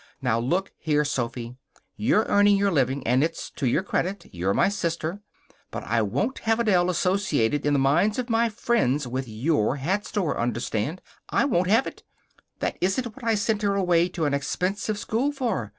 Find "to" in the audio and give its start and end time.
3.51-3.67, 14.09-14.25